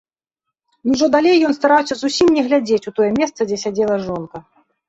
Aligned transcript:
І 0.85 0.93
ўжо 0.93 1.05
далей 1.15 1.37
ён 1.49 1.53
стараўся 1.59 1.95
зусім 1.99 2.31
не 2.39 2.47
глядзець 2.47 2.83
у 2.93 2.95
тое 3.01 3.11
месца, 3.19 3.39
дзе 3.53 3.57
сядзела 3.67 4.01
жонка. 4.09 4.37